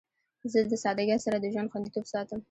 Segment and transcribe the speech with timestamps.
[0.51, 2.39] زه د سادگی سره د ژوند خوندیتوب ساتم.